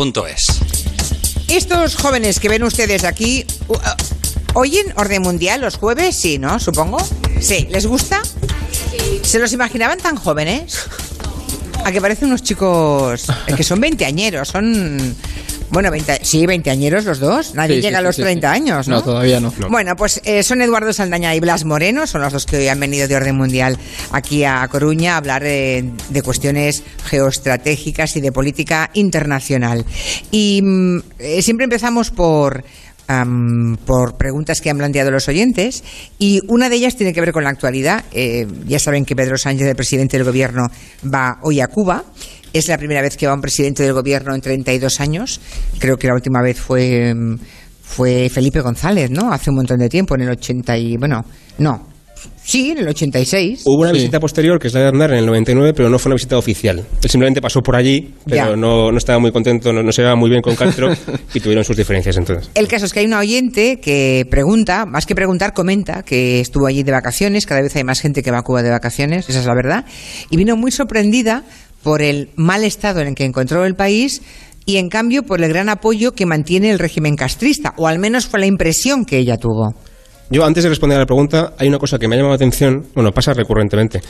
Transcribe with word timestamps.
orden-mundial.es. 0.00 0.46
Estos 1.48 1.96
jóvenes 1.96 2.40
que 2.40 2.48
ven 2.48 2.62
ustedes 2.62 3.04
aquí, 3.04 3.44
¿oyen 4.54 4.92
Orden 4.96 5.22
Mundial 5.22 5.60
los 5.60 5.76
jueves? 5.76 6.16
Sí, 6.16 6.38
¿no? 6.38 6.58
Supongo. 6.58 6.98
Sí. 7.40 7.66
¿Les 7.70 7.86
gusta? 7.86 8.22
¿Se 9.22 9.38
los 9.38 9.52
imaginaban 9.52 9.98
tan 9.98 10.16
jóvenes? 10.16 10.78
A 11.84 11.92
que 11.92 12.00
parecen 12.00 12.28
unos 12.28 12.42
chicos 12.42 13.26
eh, 13.46 13.54
que 13.54 13.62
son 13.62 13.80
veinteañeros, 13.80 14.48
son... 14.48 15.16
Bueno, 15.70 15.90
20, 15.90 16.20
sí, 16.22 16.46
veinteañeros 16.46 17.04
los 17.04 17.20
dos. 17.20 17.54
Nadie 17.54 17.76
Sí, 17.76 17.80
sí, 17.82 17.86
llega 17.86 17.98
a 17.98 18.02
los 18.02 18.16
sí, 18.16 18.22
30 18.22 18.48
sí. 18.48 18.56
años, 18.56 18.88
¿no? 18.88 18.96
No, 18.96 19.02
todavía 19.02 19.38
no. 19.40 19.52
Bueno, 19.70 19.94
pues 19.96 20.20
eh, 20.24 20.42
son 20.42 20.60
Eduardo 20.62 20.92
Saldaña 20.92 21.34
y 21.34 21.40
Blas 21.40 21.64
Moreno, 21.64 22.06
son 22.06 22.22
los 22.22 22.32
dos 22.32 22.46
que 22.46 22.56
hoy 22.56 22.68
han 22.68 22.80
venido 22.80 23.06
de 23.06 23.14
orden 23.16 23.36
mundial 23.36 23.78
aquí 24.10 24.44
a 24.44 24.66
Coruña 24.68 25.14
a 25.14 25.16
hablar 25.18 25.42
eh, 25.44 25.84
de 26.08 26.22
cuestiones 26.22 26.82
geoestratégicas 27.04 28.16
y 28.16 28.20
de 28.20 28.32
política 28.32 28.90
internacional. 28.94 29.84
Y 30.30 30.60
mm, 30.62 30.98
eh, 31.18 31.42
siempre 31.42 31.64
empezamos 31.64 32.10
por... 32.10 32.64
am, 33.06 33.76
por 33.86 34.16
preguntas 34.16 34.60
que 34.60 34.70
han 34.70 34.78
planteado 34.78 35.10
los 35.10 35.28
oyentes 35.28 35.82
y 36.18 36.40
una 36.48 36.68
de 36.68 36.76
ellas 36.76 36.96
tiene 36.96 37.12
que 37.12 37.20
ver 37.20 37.32
con 37.32 37.44
la 37.44 37.50
actualidad. 37.50 38.04
Eh, 38.12 38.46
ya 38.66 38.78
saben 38.78 39.04
que 39.04 39.16
Pedro 39.16 39.36
Sánchez, 39.36 39.66
el 39.66 39.76
presidente 39.76 40.16
del 40.16 40.26
gobierno, 40.26 40.68
va 41.04 41.38
hoy 41.42 41.60
a 41.60 41.66
Cuba. 41.66 42.04
Es 42.52 42.68
la 42.68 42.78
primera 42.78 43.02
vez 43.02 43.16
que 43.16 43.26
va 43.26 43.34
un 43.34 43.40
presidente 43.40 43.82
del 43.82 43.92
gobierno 43.92 44.34
en 44.34 44.40
32 44.40 45.00
años. 45.00 45.40
Creo 45.78 45.96
que 45.96 46.08
la 46.08 46.14
última 46.14 46.42
vez 46.42 46.58
fue 46.58 47.14
mm, 47.14 47.36
fue 47.90 48.28
Felipe 48.28 48.60
González, 48.60 49.10
¿no? 49.10 49.32
Hace 49.32 49.50
un 49.50 49.56
montón 49.56 49.78
de 49.78 49.88
tiempo, 49.88 50.14
en 50.14 50.22
el 50.22 50.30
80 50.30 50.78
y... 50.78 50.96
Bueno, 50.96 51.24
no. 51.58 51.88
Sí, 52.42 52.70
en 52.70 52.78
el 52.78 52.88
86. 52.88 53.62
Hubo 53.64 53.80
una 53.80 53.90
Sí. 53.90 53.96
visita 53.96 54.20
posterior, 54.20 54.58
que 54.58 54.68
es 54.68 54.74
la 54.74 54.80
de 54.80 54.86
Aznar, 54.88 55.10
en 55.12 55.18
el 55.18 55.26
99, 55.26 55.72
pero 55.74 55.88
no 55.88 55.98
fue 55.98 56.10
una 56.10 56.14
visita 56.16 56.36
oficial. 56.36 56.78
Él 57.02 57.10
simplemente 57.10 57.40
pasó 57.40 57.60
por 57.62 57.74
allí, 57.76 58.14
pero 58.26 58.56
no, 58.56 58.90
no 58.92 58.98
estaba 58.98 59.18
muy 59.18 59.32
contento, 59.32 59.72
no, 59.72 59.82
no 59.82 59.90
se 59.92 60.02
llevaba 60.02 60.16
muy 60.16 60.30
bien 60.30 60.42
con 60.42 60.54
Castro 60.54 60.92
y 61.34 61.40
tuvieron 61.40 61.64
sus 61.64 61.76
diferencias 61.76 62.16
entonces. 62.16 62.50
El 62.54 62.68
caso 62.68 62.86
es 62.86 62.92
que 62.92 63.00
hay 63.00 63.06
una 63.06 63.18
oyente 63.20 63.80
que 63.80 64.26
pregunta, 64.30 64.84
más 64.86 65.06
que 65.06 65.14
preguntar, 65.14 65.52
comenta 65.52 66.02
que 66.02 66.40
estuvo 66.40 66.66
allí 66.66 66.82
de 66.82 66.92
vacaciones, 66.92 67.46
cada 67.46 67.62
vez 67.62 67.74
hay 67.76 67.84
más 67.84 68.00
gente 68.00 68.22
que 68.22 68.30
va 68.30 68.38
a 68.38 68.42
Cuba 68.42 68.62
de 68.62 68.70
vacaciones, 68.70 69.28
esa 69.28 69.40
es 69.40 69.46
la 69.46 69.54
verdad, 69.54 69.84
y 70.30 70.36
vino 70.36 70.56
muy 70.56 70.70
sorprendida 70.70 71.44
por 71.82 72.02
el 72.02 72.30
mal 72.36 72.64
estado 72.64 73.00
en 73.00 73.08
el 73.08 73.14
que 73.14 73.24
encontró 73.24 73.64
el 73.64 73.74
país 73.74 74.22
y 74.66 74.76
en 74.76 74.88
cambio 74.88 75.22
por 75.22 75.42
el 75.42 75.48
gran 75.48 75.68
apoyo 75.68 76.12
que 76.12 76.26
mantiene 76.26 76.70
el 76.70 76.78
régimen 76.78 77.16
castrista, 77.16 77.74
o 77.76 77.88
al 77.88 77.98
menos 77.98 78.26
fue 78.26 78.40
la 78.40 78.46
impresión 78.46 79.04
que 79.04 79.18
ella 79.18 79.36
tuvo. 79.36 79.74
Yo, 80.32 80.44
antes 80.44 80.62
de 80.62 80.68
responder 80.68 80.96
a 80.96 81.00
la 81.00 81.06
pregunta, 81.06 81.54
hay 81.58 81.66
una 81.66 81.78
cosa 81.78 81.98
que 81.98 82.06
me 82.06 82.14
ha 82.14 82.18
llamado 82.18 82.34
la 82.34 82.36
atención, 82.36 82.86
bueno, 82.94 83.10
pasa 83.10 83.34
recurrentemente. 83.34 84.00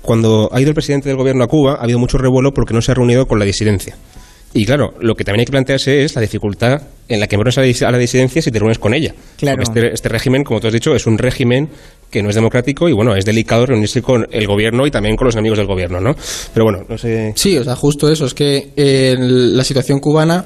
Cuando 0.00 0.48
ha 0.50 0.60
ido 0.60 0.70
el 0.70 0.74
presidente 0.74 1.10
del 1.10 1.18
gobierno 1.18 1.44
a 1.44 1.48
Cuba, 1.48 1.74
ha 1.74 1.82
habido 1.82 1.98
mucho 1.98 2.16
revuelo 2.16 2.52
porque 2.52 2.72
no 2.72 2.80
se 2.80 2.92
ha 2.92 2.94
reunido 2.94 3.26
con 3.26 3.38
la 3.38 3.44
disidencia. 3.44 3.94
Y 4.54 4.64
claro, 4.64 4.94
lo 5.00 5.14
que 5.14 5.22
también 5.22 5.40
hay 5.40 5.44
que 5.44 5.50
plantearse 5.50 6.02
es 6.02 6.14
la 6.14 6.22
dificultad 6.22 6.80
en 7.08 7.20
la 7.20 7.26
que 7.26 7.36
pones 7.36 7.58
a 7.58 7.90
la 7.90 7.98
disidencia 7.98 8.40
si 8.40 8.50
te 8.50 8.58
reúnes 8.58 8.78
con 8.78 8.94
ella. 8.94 9.14
Claro. 9.36 9.62
Este, 9.62 9.92
este 9.92 10.08
régimen, 10.08 10.44
como 10.44 10.60
tú 10.60 10.68
has 10.68 10.72
dicho, 10.72 10.94
es 10.94 11.06
un 11.06 11.18
régimen 11.18 11.68
que 12.10 12.22
no 12.22 12.28
es 12.28 12.34
democrático 12.34 12.88
y 12.88 12.92
bueno, 12.92 13.14
es 13.14 13.24
delicado 13.24 13.66
reunirse 13.66 14.02
con 14.02 14.26
el 14.30 14.46
gobierno 14.46 14.86
y 14.86 14.90
también 14.90 15.16
con 15.16 15.26
los 15.26 15.36
amigos 15.36 15.58
del 15.58 15.66
gobierno, 15.66 16.00
¿no? 16.00 16.14
Pero 16.52 16.64
bueno, 16.64 16.84
no 16.88 16.96
sé. 16.96 17.32
Sí, 17.36 17.56
o 17.58 17.64
sea, 17.64 17.76
justo 17.76 18.10
eso. 18.10 18.26
Es 18.26 18.34
que 18.34 18.72
eh, 18.76 19.16
la 19.18 19.64
situación 19.64 19.98
cubana, 19.98 20.44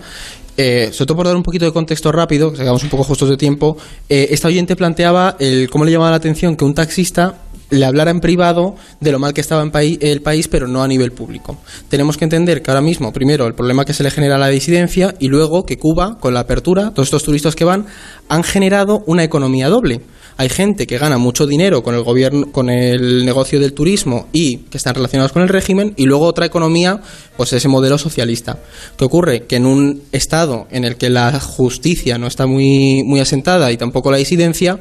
eh, 0.57 0.91
sobre 0.93 1.07
todo 1.07 1.17
por 1.17 1.27
dar 1.27 1.37
un 1.37 1.43
poquito 1.43 1.65
de 1.65 1.73
contexto 1.73 2.11
rápido, 2.13 2.51
que 2.51 2.57
sacamos 2.57 2.83
un 2.83 2.91
poco 2.91 3.05
justos 3.05 3.29
de 3.29 3.37
tiempo, 3.37 3.77
eh, 4.09 4.29
esta 4.31 4.49
oyente 4.49 4.77
planteaba 4.77 5.37
el 5.39 5.69
cómo 5.71 5.85
le 5.85 5.93
llamaba 5.93 6.11
la 6.11 6.17
atención 6.17 6.57
que 6.57 6.65
un 6.65 6.75
taxista 6.75 7.35
le 7.71 7.85
hablara 7.85 8.11
en 8.11 8.21
privado 8.21 8.75
de 9.01 9.13
lo 9.13 9.19
mal 9.19 9.33
que 9.33 9.41
estaba 9.41 9.63
en 9.63 9.71
el 10.01 10.23
país, 10.23 10.49
pero 10.49 10.67
no 10.67 10.83
a 10.83 10.89
nivel 10.89 11.13
público. 11.13 11.59
Tenemos 11.89 12.17
que 12.17 12.25
entender 12.25 12.63
que 12.63 12.71
ahora 12.71 12.83
mismo, 12.83 13.13
primero, 13.13 13.47
el 13.47 13.55
problema 13.55 13.85
que 13.85 13.95
se 13.95 14.03
le 14.03 14.11
genera 14.11 14.37
a 14.37 14.39
la 14.39 14.49
disidencia 14.49 15.15
y 15.19 15.29
luego 15.29 15.65
que 15.65 15.79
Cuba, 15.79 16.19
con 16.21 16.35
la 16.35 16.41
apertura, 16.41 16.91
todos 16.91 17.09
estos 17.09 17.25
turistas 17.25 17.55
que 17.55 17.65
van, 17.65 17.87
han 18.29 18.43
generado 18.43 19.03
una 19.07 19.25
economía 19.25 19.69
doble. 19.69 20.01
Hay 20.37 20.49
gente 20.49 20.87
que 20.87 20.97
gana 20.97 21.19
mucho 21.19 21.47
dinero 21.47 21.83
con 21.83 21.95
el 21.95 22.03
gobierno, 22.03 22.51
con 22.51 22.71
el 22.71 23.27
negocio 23.27 23.61
del 23.61 23.75
turismo 23.75 24.29
y 24.33 24.59
que 24.71 24.79
están 24.79 24.95
relacionados 24.95 25.33
con 25.33 25.43
el 25.43 25.49
régimen, 25.49 25.93
y 25.97 26.07
luego 26.07 26.25
otra 26.25 26.47
economía, 26.47 27.01
pues 27.37 27.53
ese 27.53 27.69
modelo 27.69 27.99
socialista. 27.99 28.59
¿Qué 28.97 29.05
ocurre? 29.05 29.43
Que 29.47 29.57
en 29.57 29.67
un 29.67 30.03
estado 30.13 30.67
en 30.71 30.85
el 30.85 30.97
que 30.97 31.11
la 31.11 31.39
justicia 31.41 32.17
no 32.17 32.27
está 32.27 32.47
muy, 32.47 33.03
muy 33.05 33.21
asentada 33.21 33.71
y 33.71 33.77
tampoco 33.77 34.11
la 34.11 34.17
disidencia, 34.17 34.79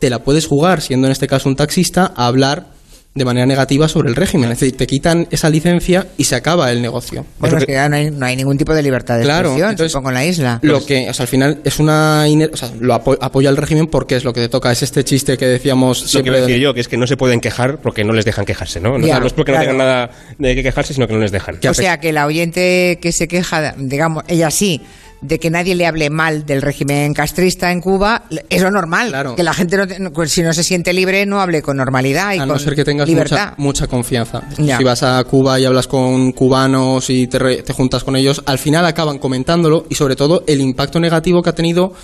te 0.00 0.10
la 0.10 0.20
puedes 0.20 0.46
jugar, 0.46 0.80
siendo 0.80 1.06
en 1.06 1.12
este 1.12 1.26
caso 1.26 1.48
un 1.48 1.56
taxista, 1.56 2.12
a 2.16 2.26
hablar 2.26 2.74
de 3.14 3.24
manera 3.24 3.46
negativa 3.46 3.88
sobre 3.88 4.10
el 4.10 4.14
régimen. 4.14 4.52
Es 4.52 4.60
decir, 4.60 4.76
te 4.76 4.86
quitan 4.86 5.26
esa 5.30 5.48
licencia 5.48 6.06
y 6.18 6.24
se 6.24 6.34
acaba 6.34 6.70
el 6.70 6.82
negocio. 6.82 7.24
Bueno, 7.38 7.56
Es 7.56 7.62
es 7.62 7.66
que 7.66 7.72
ya 7.72 7.88
no 7.88 7.96
hay, 7.96 8.10
no 8.10 8.26
hay 8.26 8.36
ningún 8.36 8.58
tipo 8.58 8.74
de 8.74 8.82
libertad 8.82 9.16
de 9.16 9.22
Claro, 9.24 9.48
expresión, 9.48 9.70
entonces, 9.70 9.92
supongo, 9.92 10.10
en 10.10 10.14
la 10.16 10.26
isla. 10.26 10.58
Lo 10.60 10.84
que, 10.84 11.08
o 11.08 11.14
sea, 11.14 11.22
al 11.24 11.28
final 11.28 11.60
es 11.64 11.78
una. 11.78 12.28
iner- 12.28 12.50
O 12.52 12.56
sea, 12.58 12.70
lo 12.78 12.92
apo- 12.94 13.16
apoya 13.18 13.48
el 13.48 13.56
régimen 13.56 13.86
porque 13.86 14.16
es 14.16 14.24
lo 14.24 14.34
que 14.34 14.42
te 14.42 14.48
toca. 14.50 14.70
Es 14.70 14.82
este 14.82 15.02
chiste 15.02 15.38
que 15.38 15.46
decíamos 15.46 16.00
Lo 16.00 16.04
que 16.04 16.10
siempre. 16.10 16.30
iba 16.32 16.36
a 16.36 16.46
decir 16.46 16.60
yo, 16.62 16.74
que 16.74 16.80
es 16.80 16.88
que 16.88 16.98
no 16.98 17.06
se 17.06 17.16
pueden 17.16 17.40
quejar 17.40 17.78
porque 17.80 18.04
no 18.04 18.12
les 18.12 18.26
dejan 18.26 18.44
quejarse, 18.44 18.80
¿no? 18.80 18.98
No, 18.98 19.06
Ya, 19.06 19.18
no 19.18 19.26
es 19.26 19.32
porque 19.32 19.52
claro. 19.52 19.64
no 19.64 19.70
tengan 19.72 19.86
nada 19.86 20.10
de 20.36 20.54
que 20.54 20.62
quejarse, 20.62 20.92
sino 20.92 21.08
que 21.08 21.14
no 21.14 21.20
les 21.20 21.32
dejan. 21.32 21.58
O 21.70 21.72
sea, 21.72 21.98
que 21.98 22.12
la 22.12 22.26
oyente 22.26 22.98
que 23.00 23.12
se 23.12 23.28
queja, 23.28 23.74
digamos, 23.78 24.24
ella 24.28 24.50
sí, 24.50 24.82
de 25.20 25.38
que 25.38 25.50
nadie 25.50 25.74
le 25.74 25.86
hable 25.86 26.10
mal 26.10 26.44
del 26.46 26.62
régimen 26.62 27.14
castrista 27.14 27.72
en 27.72 27.80
Cuba, 27.80 28.24
es 28.50 28.62
lo 28.62 28.70
normal. 28.70 29.08
Claro. 29.08 29.34
Que 29.34 29.42
la 29.42 29.54
gente, 29.54 29.76
no 29.98 30.12
pues, 30.12 30.30
si 30.32 30.42
no 30.42 30.52
se 30.52 30.62
siente 30.62 30.92
libre, 30.92 31.24
no 31.26 31.40
hable 31.40 31.62
con 31.62 31.76
normalidad 31.76 32.32
y 32.34 32.36
a 32.36 32.40
con 32.40 32.48
no 32.48 32.58
ser 32.58 32.74
que 32.74 32.84
tengas 32.84 33.08
libertad. 33.08 33.54
mucha, 33.56 33.82
mucha 33.82 33.86
confianza. 33.86 34.42
Ya. 34.58 34.78
Si 34.78 34.84
vas 34.84 35.02
a 35.02 35.22
Cuba 35.24 35.58
y 35.58 35.64
hablas 35.64 35.86
con 35.88 36.32
cubanos 36.32 37.08
y 37.10 37.26
te, 37.26 37.38
re- 37.38 37.62
te 37.62 37.72
juntas 37.72 38.04
con 38.04 38.14
ellos, 38.16 38.42
al 38.46 38.58
final 38.58 38.84
acaban 38.84 39.18
comentándolo 39.18 39.86
y 39.88 39.94
sobre 39.94 40.16
todo 40.16 40.44
el 40.46 40.60
impacto 40.60 41.00
negativo 41.00 41.42
que 41.42 41.50
ha 41.50 41.54
tenido 41.54 41.94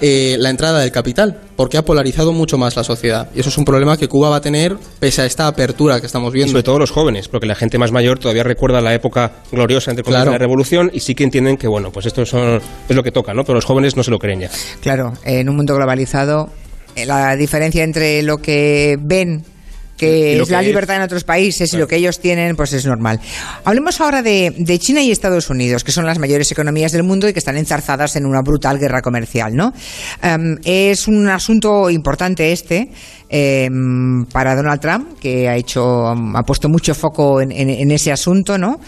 eh, 0.00 0.36
la 0.38 0.50
entrada 0.50 0.80
del 0.80 0.90
capital, 0.90 1.38
porque 1.56 1.76
ha 1.76 1.84
polarizado 1.84 2.32
mucho 2.32 2.58
más 2.58 2.74
la 2.76 2.82
sociedad. 2.84 3.28
Y 3.34 3.40
eso 3.40 3.48
es 3.50 3.58
un 3.58 3.64
problema 3.64 3.96
que 3.96 4.08
Cuba 4.08 4.28
va 4.30 4.36
a 4.36 4.40
tener 4.40 4.76
pese 4.98 5.22
a 5.22 5.26
esta 5.26 5.46
apertura 5.46 6.00
que 6.00 6.06
estamos 6.06 6.32
Y 6.32 6.36
viendo. 6.38 6.50
sobre 6.52 6.62
todo 6.62 6.78
los 6.78 6.90
jóvenes, 6.90 7.28
porque 7.28 7.46
la 7.46 7.54
gente 7.54 7.78
más 7.78 7.92
mayor 7.92 8.18
todavía 8.18 8.42
recuerda 8.42 8.80
la 8.80 8.94
época 8.94 9.30
gloriosa 9.52 9.90
entre 9.90 10.02
comillas, 10.02 10.22
Claro. 10.22 10.32
de 10.32 10.34
la 10.34 10.38
revolución 10.38 10.90
y 10.92 11.00
sí 11.00 11.14
que 11.14 11.24
entienden 11.24 11.56
que 11.56 11.68
bueno, 11.68 11.92
pues 11.92 12.06
esto 12.06 12.24
son, 12.26 12.60
es 12.88 12.96
lo 12.96 13.02
que 13.02 13.12
toca, 13.12 13.32
¿no? 13.34 13.44
Pero 13.44 13.54
los 13.54 13.64
jóvenes 13.64 13.96
no 13.96 14.02
se 14.02 14.10
lo 14.10 14.18
creen 14.18 14.40
ya. 14.40 14.50
Claro, 14.80 15.12
en 15.24 15.48
un 15.48 15.56
mundo 15.56 15.74
globalizado, 15.76 16.48
eh, 16.96 17.06
la 17.06 17.36
diferencia 17.36 17.84
entre 17.84 18.22
lo 18.22 18.38
que 18.38 18.98
ven 19.00 19.44
que 19.96 20.40
es 20.40 20.48
la 20.50 20.60
es. 20.60 20.66
libertad 20.66 20.96
en 20.96 21.02
otros 21.02 21.22
países 21.24 21.72
y 21.72 21.76
lo 21.76 21.86
que 21.86 21.96
ellos 21.96 22.18
tienen, 22.18 22.56
pues 22.56 22.72
es 22.72 22.84
normal. 22.86 23.20
Hablemos 23.64 24.00
ahora 24.00 24.22
de, 24.22 24.52
de 24.58 24.78
China 24.78 25.00
y 25.00 25.10
Estados 25.12 25.48
Unidos, 25.50 25.84
que 25.84 25.92
son 25.92 26.06
las 26.06 26.18
mayores 26.18 26.50
economías 26.50 26.90
del 26.92 27.04
mundo 27.04 27.28
y 27.28 27.32
que 27.32 27.38
están 27.38 27.56
enzarzadas 27.56 28.16
en 28.16 28.26
una 28.26 28.40
brutal 28.42 28.78
guerra 28.78 29.00
comercial, 29.02 29.54
¿no? 29.54 29.72
Em, 30.22 30.56
es 30.64 31.06
un 31.06 31.28
asunto 31.28 31.88
importante 31.90 32.52
este 32.52 32.90
em, 33.28 34.24
para 34.26 34.54
Donald 34.56 34.80
Trump, 34.80 35.18
que 35.20 35.48
ha 35.48 35.56
hecho, 35.56 36.08
ha 36.08 36.42
puesto 36.44 36.68
mucho 36.68 36.94
foco 36.94 37.40
en, 37.40 37.52
en- 37.52 37.70
en 37.70 37.90
ese 37.90 38.12
asunto, 38.12 38.58
¿no? 38.58 38.80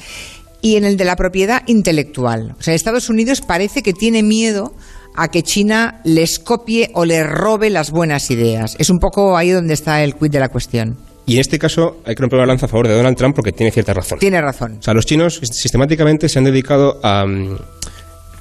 Y 0.60 0.76
en 0.76 0.84
el 0.84 0.96
de 0.96 1.04
la 1.04 1.14
propiedad 1.16 1.62
intelectual. 1.66 2.54
O 2.58 2.62
sea, 2.62 2.74
Estados 2.74 3.08
Unidos 3.10 3.40
parece 3.42 3.82
que 3.82 3.92
tiene 3.92 4.22
miedo 4.22 4.74
a 5.14 5.28
que 5.28 5.42
China 5.42 6.00
les 6.04 6.38
copie 6.38 6.90
o 6.94 7.04
les 7.04 7.26
robe 7.26 7.70
las 7.70 7.90
buenas 7.90 8.30
ideas. 8.30 8.76
Es 8.78 8.90
un 8.90 8.98
poco 8.98 9.36
ahí 9.36 9.50
donde 9.50 9.74
está 9.74 10.02
el 10.02 10.14
quid 10.14 10.30
de 10.30 10.40
la 10.40 10.48
cuestión. 10.48 10.96
Y 11.26 11.34
en 11.34 11.40
este 11.40 11.58
caso 11.58 11.98
hay 12.04 12.14
que 12.14 12.20
romper 12.20 12.40
la 12.40 12.46
lanza 12.46 12.66
a 12.66 12.68
favor 12.68 12.86
de 12.88 12.94
Donald 12.94 13.16
Trump 13.16 13.34
porque 13.34 13.52
tiene 13.52 13.70
cierta 13.72 13.94
razón. 13.94 14.18
Tiene 14.18 14.40
razón. 14.40 14.76
O 14.80 14.82
sea, 14.82 14.92
los 14.92 15.06
chinos 15.06 15.40
sistemáticamente 15.42 16.28
se 16.28 16.38
han 16.38 16.44
dedicado 16.44 17.00
a... 17.02 17.24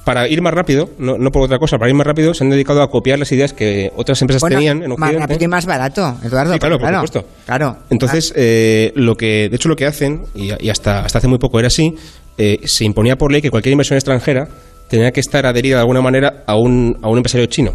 Para 0.04 0.28
ir 0.28 0.42
más 0.42 0.52
rápido, 0.52 0.90
no, 0.98 1.16
no 1.16 1.30
por 1.30 1.44
otra 1.44 1.58
cosa, 1.58 1.78
para 1.78 1.88
ir 1.88 1.94
más 1.96 2.06
rápido, 2.06 2.34
se 2.34 2.44
han 2.44 2.50
dedicado 2.50 2.82
a 2.82 2.90
copiar 2.90 3.18
las 3.18 3.32
ideas 3.32 3.54
que 3.54 3.90
otras 3.96 4.20
empresas 4.20 4.42
Bueno, 4.42 4.56
tenían 4.56 4.82
en 4.82 4.90
más 4.90 4.98
Occidente. 4.98 5.20
rápido 5.20 5.44
y 5.44 5.48
más 5.48 5.64
barato, 5.64 6.16
Eduardo. 6.22 6.52
Sí, 6.52 6.58
claro, 6.58 6.78
por 6.78 6.88
claro, 6.90 7.06
supuesto. 7.06 7.28
Claro. 7.46 7.76
Entonces, 7.88 8.30
eh, 8.36 8.92
lo 8.96 9.14
que, 9.14 9.48
de 9.48 9.56
hecho, 9.56 9.70
lo 9.70 9.76
que 9.76 9.86
hacen, 9.86 10.24
y, 10.34 10.50
y 10.62 10.68
hasta, 10.68 11.06
hasta 11.06 11.16
hace 11.20 11.26
muy 11.26 11.38
poco 11.38 11.58
era 11.58 11.68
así, 11.68 11.94
eh, 12.36 12.58
se 12.66 12.84
imponía 12.84 13.16
por 13.16 13.32
ley 13.32 13.40
que 13.40 13.48
cualquier 13.50 13.72
inversión 13.72 13.96
extranjera 13.96 14.46
tenía 14.88 15.12
que 15.12 15.20
estar 15.20 15.44
adherida 15.46 15.76
de 15.76 15.80
alguna 15.80 16.00
manera 16.00 16.44
a 16.46 16.56
un, 16.56 16.98
a 17.02 17.08
un 17.08 17.16
empresario 17.18 17.46
chino 17.46 17.72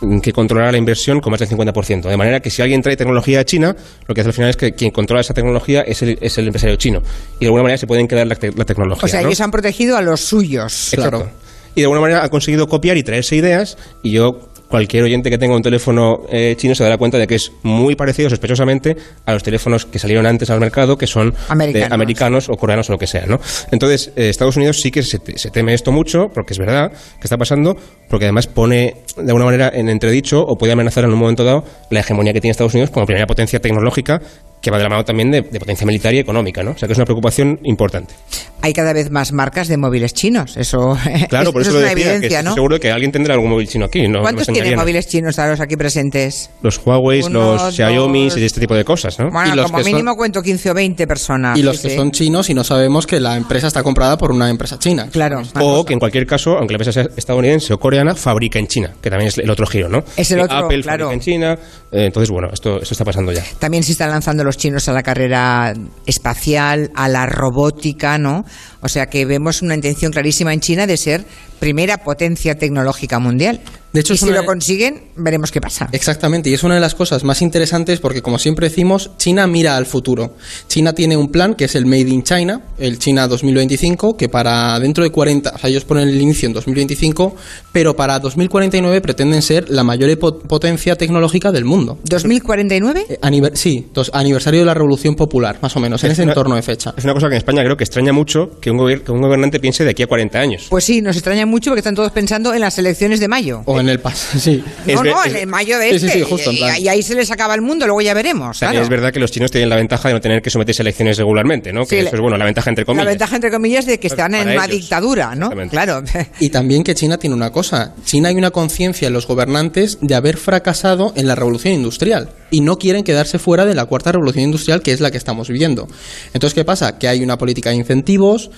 mm, 0.00 0.18
que 0.20 0.32
controlara 0.32 0.70
la 0.72 0.78
inversión 0.78 1.20
con 1.20 1.30
más 1.30 1.40
del 1.40 1.48
50%. 1.48 2.02
De 2.08 2.16
manera 2.16 2.40
que 2.40 2.50
si 2.50 2.62
alguien 2.62 2.82
trae 2.82 2.96
tecnología 2.96 3.40
a 3.40 3.44
China, 3.44 3.74
lo 4.06 4.14
que 4.14 4.20
hace 4.20 4.28
al 4.28 4.34
final 4.34 4.50
es 4.50 4.56
que 4.56 4.72
quien 4.72 4.90
controla 4.90 5.20
esa 5.20 5.34
tecnología 5.34 5.82
es 5.82 6.02
el, 6.02 6.18
es 6.20 6.36
el 6.38 6.46
empresario 6.46 6.76
chino. 6.76 7.02
Y 7.36 7.40
de 7.40 7.46
alguna 7.46 7.62
manera 7.64 7.78
se 7.78 7.86
pueden 7.86 8.06
quedar 8.08 8.26
la, 8.26 8.34
te- 8.36 8.52
la 8.52 8.64
tecnología. 8.64 9.04
o 9.04 9.08
sea, 9.08 9.20
¿no? 9.22 9.28
ellos 9.28 9.40
han 9.40 9.50
protegido 9.50 9.96
a 9.96 10.02
los 10.02 10.20
suyos. 10.20 10.92
Exacto. 10.92 11.28
Y 11.74 11.80
de 11.80 11.84
alguna 11.86 12.00
manera 12.00 12.22
han 12.22 12.28
conseguido 12.28 12.68
copiar 12.68 12.96
y 12.96 13.02
traerse 13.02 13.34
ideas 13.34 13.76
y 14.02 14.12
yo 14.12 14.48
cualquier 14.68 15.04
oyente 15.04 15.30
que 15.30 15.38
tenga 15.38 15.54
un 15.54 15.62
teléfono 15.62 16.22
eh, 16.30 16.54
chino 16.56 16.74
se 16.74 16.82
dará 16.82 16.96
cuenta 16.98 17.18
de 17.18 17.26
que 17.26 17.36
es 17.36 17.52
muy 17.62 17.94
parecido 17.94 18.28
sospechosamente 18.30 18.96
a 19.26 19.32
los 19.32 19.42
teléfonos 19.42 19.86
que 19.86 19.98
salieron 19.98 20.26
antes 20.26 20.50
al 20.50 20.58
mercado 20.60 20.98
que 20.98 21.06
son 21.06 21.30
de 21.30 21.36
Americanos. 21.48 21.92
americanos 21.92 22.48
o 22.48 22.56
coreanos 22.56 22.88
o 22.88 22.92
lo 22.92 22.98
que 22.98 23.06
sea, 23.06 23.26
¿no? 23.26 23.40
Entonces, 23.70 24.12
eh, 24.16 24.28
Estados 24.28 24.56
Unidos 24.56 24.80
sí 24.80 24.90
que 24.90 25.02
se, 25.02 25.18
te- 25.18 25.38
se 25.38 25.50
teme 25.50 25.74
esto 25.74 25.92
mucho 25.92 26.28
porque 26.34 26.54
es 26.54 26.58
verdad 26.58 26.90
que 26.92 27.24
está 27.24 27.36
pasando, 27.36 27.76
porque 28.08 28.24
además 28.24 28.46
pone 28.46 28.96
de 29.16 29.22
alguna 29.28 29.44
manera 29.44 29.70
en 29.72 29.88
entredicho 29.88 30.40
o 30.42 30.56
puede 30.58 30.72
amenazar 30.72 31.04
en 31.04 31.12
un 31.12 31.18
momento 31.18 31.44
dado 31.44 31.64
la 31.90 32.00
hegemonía 32.00 32.32
que 32.32 32.40
tiene 32.40 32.52
Estados 32.52 32.74
Unidos 32.74 32.90
como 32.90 33.06
primera 33.06 33.26
potencia 33.26 33.60
tecnológica 33.60 34.20
que 34.64 34.70
va 34.70 34.78
de 34.78 34.84
la 34.84 34.88
mano 34.88 35.04
también 35.04 35.30
de, 35.30 35.42
de 35.42 35.58
potencia 35.60 35.86
militar 35.86 36.14
y 36.14 36.18
económica, 36.18 36.62
¿no? 36.62 36.70
O 36.72 36.76
sea 36.78 36.86
que 36.88 36.92
es 36.92 36.98
una 36.98 37.04
preocupación 37.04 37.60
importante. 37.64 38.14
Hay 38.62 38.72
cada 38.72 38.94
vez 38.94 39.10
más 39.10 39.30
marcas 39.32 39.68
de 39.68 39.76
móviles 39.76 40.14
chinos, 40.14 40.56
eso, 40.56 40.96
Claro, 41.28 41.52
por 41.52 41.60
eso, 41.60 41.70
es 41.70 41.74
lo 41.74 41.80
una 41.80 41.90
decía, 41.90 42.12
evidencia, 42.14 42.42
¿no? 42.42 42.54
seguro 42.54 42.80
que 42.80 42.90
alguien 42.90 43.12
tendrá 43.12 43.34
algún 43.34 43.50
móvil 43.50 43.68
chino 43.68 43.84
aquí. 43.84 44.08
¿no? 44.08 44.22
¿Cuántos 44.22 44.48
no 44.48 44.54
tienen 44.54 44.76
móviles 44.76 45.06
chinos 45.06 45.38
a 45.38 45.48
los 45.48 45.60
aquí 45.60 45.76
presentes? 45.76 46.50
Los 46.62 46.80
Huawei, 46.84 47.22
Uno, 47.22 47.54
los 47.56 47.74
Xiaomi 47.74 48.28
y 48.34 48.44
este 48.44 48.60
tipo 48.60 48.74
de 48.74 48.84
cosas, 48.84 49.18
¿no? 49.18 49.30
Bueno, 49.30 49.52
Y 49.52 49.56
los 49.56 49.66
como 49.66 49.78
que 49.78 49.84
son- 49.84 49.92
mínimo 49.92 50.16
cuento 50.16 50.42
15 50.42 50.70
o 50.70 50.74
20 50.74 51.06
personas. 51.06 51.58
Y 51.58 51.62
los 51.62 51.76
sí, 51.76 51.82
que 51.82 51.90
sí. 51.90 51.96
son 51.96 52.10
chinos 52.10 52.48
y 52.48 52.54
no 52.54 52.64
sabemos 52.64 53.06
que 53.06 53.20
la 53.20 53.36
empresa 53.36 53.66
está 53.66 53.82
comprada 53.82 54.16
por 54.16 54.32
una 54.32 54.48
empresa 54.48 54.78
china. 54.78 55.08
Claro. 55.12 55.42
O 55.60 55.84
que 55.84 55.92
en 55.92 55.98
cualquier 55.98 56.26
caso, 56.26 56.56
aunque 56.56 56.72
la 56.72 56.76
empresa 56.76 56.92
sea 56.92 57.08
estadounidense 57.16 57.74
o 57.74 57.78
coreana, 57.78 58.14
fabrica 58.14 58.58
en 58.58 58.66
China, 58.66 58.94
que 59.02 59.10
también 59.10 59.28
es 59.28 59.36
el 59.38 59.50
otro 59.50 59.66
giro, 59.66 59.90
¿no? 59.90 60.04
Es 60.16 60.30
el 60.30 60.38
Que 60.38 60.44
otro, 60.44 60.56
Apple 60.56 60.80
claro. 60.82 61.06
fabrica 61.10 61.14
en 61.14 61.20
China. 61.20 61.58
eh, 61.92 62.06
entonces, 62.06 62.30
bueno, 62.30 62.48
esto, 62.52 62.80
esto 62.80 62.94
está 62.94 63.04
pasando 63.04 63.30
ya. 63.32 63.44
También 63.58 63.82
se 63.82 63.92
están 63.92 64.08
lanzando 64.10 64.42
los 64.54 64.62
chinos 64.62 64.88
a 64.88 64.92
la 64.92 65.02
carrera 65.02 65.74
espacial, 66.06 66.92
a 66.94 67.08
la 67.08 67.26
robótica, 67.26 68.18
¿no? 68.18 68.44
O 68.82 68.88
sea 68.88 69.06
que 69.06 69.24
vemos 69.24 69.62
una 69.62 69.74
intención 69.74 70.12
clarísima 70.12 70.54
en 70.54 70.60
China 70.60 70.86
de 70.86 70.96
ser 70.96 71.24
primera 71.58 71.98
potencia 71.98 72.56
tecnológica 72.56 73.18
mundial. 73.18 73.60
De 73.94 74.00
hecho, 74.00 74.12
y 74.12 74.18
si 74.18 74.24
una- 74.26 74.40
lo 74.40 74.44
consiguen, 74.44 75.04
veremos 75.16 75.50
qué 75.50 75.60
pasa. 75.60 75.88
Exactamente, 75.92 76.50
y 76.50 76.54
es 76.54 76.62
una 76.64 76.74
de 76.74 76.80
las 76.80 76.94
cosas 76.94 77.24
más 77.24 77.40
interesantes 77.40 78.00
porque, 78.00 78.20
como 78.20 78.38
siempre 78.38 78.68
decimos, 78.68 79.12
China 79.16 79.46
mira 79.46 79.76
al 79.76 79.86
futuro. 79.86 80.34
China 80.68 80.92
tiene 80.92 81.16
un 81.16 81.28
plan 81.30 81.54
que 81.54 81.64
es 81.66 81.74
el 81.76 81.86
Made 81.86 82.00
in 82.10 82.22
China, 82.24 82.60
el 82.78 82.98
China 82.98 83.26
2025, 83.28 84.16
que 84.16 84.28
para 84.28 84.78
dentro 84.80 85.04
de 85.04 85.10
40, 85.10 85.52
o 85.54 85.58
sea, 85.58 85.70
ellos 85.70 85.84
ponen 85.84 86.08
el 86.08 86.20
inicio 86.20 86.46
en 86.48 86.52
2025, 86.52 87.36
pero 87.72 87.94
para 87.96 88.18
2049 88.18 89.00
pretenden 89.00 89.40
ser 89.42 89.70
la 89.70 89.84
mayor 89.84 90.10
epo- 90.10 90.40
potencia 90.40 90.96
tecnológica 90.96 91.52
del 91.52 91.64
mundo. 91.64 91.98
¿2049? 92.04 93.06
Eh, 93.08 93.18
aniver- 93.22 93.54
sí, 93.54 93.86
dos- 93.94 94.10
aniversario 94.12 94.60
de 94.60 94.66
la 94.66 94.74
Revolución 94.74 95.14
Popular, 95.14 95.58
más 95.62 95.76
o 95.76 95.80
menos, 95.80 96.02
en 96.02 96.10
Es 96.10 96.14
ese 96.18 96.22
una- 96.24 96.32
entorno 96.32 96.56
de 96.56 96.62
fecha. 96.62 96.92
Es 96.96 97.04
una 97.04 97.14
cosa 97.14 97.28
que 97.28 97.34
en 97.34 97.38
España 97.38 97.62
creo 97.62 97.76
que 97.76 97.84
extraña 97.84 98.12
mucho 98.12 98.58
que 98.60 98.70
un, 98.70 98.78
que 99.00 99.12
un 99.12 99.20
gobernante 99.20 99.60
piense 99.60 99.84
de 99.84 99.90
aquí 99.90 100.02
a 100.02 100.06
40 100.06 100.40
años. 100.40 100.66
Pues 100.68 100.84
sí, 100.84 101.00
nos 101.00 101.16
extraña 101.16 101.46
mucho 101.46 101.70
porque 101.70 101.80
están 101.80 101.94
todos 101.94 102.10
pensando 102.12 102.52
en 102.54 102.60
las 102.60 102.76
elecciones 102.78 103.20
de 103.20 103.28
mayo. 103.28 103.62
O 103.66 103.78
en 103.80 103.83
el 103.88 104.00
pasado, 104.00 104.38
sí. 104.40 104.62
Es 104.86 104.94
no, 104.96 105.04
no, 105.04 105.24
es- 105.24 105.32
en 105.32 105.36
el 105.40 105.46
mayo 105.46 105.78
de 105.78 105.90
Sí, 105.90 105.96
este. 105.96 106.08
sí, 106.10 106.18
sí, 106.20 106.24
justo, 106.28 106.50
en 106.50 106.56
y, 106.56 106.58
plan. 106.60 106.76
y 106.80 106.88
ahí 106.88 107.02
se 107.02 107.14
les 107.14 107.30
acaba 107.30 107.54
el 107.54 107.62
mundo, 107.62 107.86
luego 107.86 108.00
ya 108.00 108.14
veremos. 108.14 108.58
También 108.58 108.80
claro. 108.80 108.84
es 108.84 108.90
verdad 108.90 109.12
que 109.12 109.20
los 109.20 109.30
chinos 109.30 109.50
tienen 109.50 109.68
la 109.68 109.76
ventaja 109.76 110.08
de 110.08 110.14
no 110.14 110.20
tener 110.20 110.42
que 110.42 110.50
someterse 110.50 110.82
a 110.82 110.84
elecciones 110.84 111.16
regularmente, 111.18 111.72
¿no? 111.72 111.82
Que 111.86 112.00
Sí, 112.00 112.06
eso 112.06 112.16
es 112.16 112.20
bueno, 112.20 112.36
la 112.36 112.44
ventaja 112.44 112.70
entre 112.70 112.84
comillas. 112.84 113.04
La 113.04 113.10
ventaja, 113.10 113.34
entre 113.36 113.50
comillas, 113.50 113.86
de 113.86 113.98
que 113.98 114.06
están 114.06 114.34
en 114.34 114.48
una 114.50 114.66
dictadura, 114.66 115.34
¿no? 115.34 115.50
Claro. 115.70 116.02
Y 116.40 116.48
también 116.50 116.82
que 116.84 116.94
China 116.94 117.18
tiene 117.18 117.34
una 117.36 117.50
cosa. 117.50 117.94
China 118.04 118.28
hay 118.28 118.36
una 118.36 118.50
conciencia 118.50 119.08
en 119.08 119.14
los 119.14 119.26
gobernantes 119.26 119.98
de 120.00 120.14
haber 120.14 120.36
fracasado 120.36 121.12
en 121.16 121.26
la 121.26 121.34
revolución 121.34 121.74
industrial 121.74 122.30
y 122.50 122.60
no 122.60 122.76
quieren 122.76 123.02
quedarse 123.04 123.38
fuera 123.38 123.64
de 123.64 123.74
la 123.74 123.84
cuarta 123.86 124.12
revolución 124.12 124.44
industrial 124.44 124.82
que 124.82 124.92
es 124.92 125.00
la 125.00 125.10
que 125.10 125.18
estamos 125.18 125.48
viviendo. 125.48 125.86
Entonces, 126.32 126.54
¿qué 126.54 126.64
pasa? 126.64 126.98
Que 126.98 127.08
hay 127.08 127.22
una 127.22 127.38
política 127.38 127.70
de 127.70 127.76
incentivos 127.76 128.50